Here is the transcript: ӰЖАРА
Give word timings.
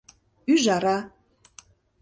ӰЖАРА 0.53 0.97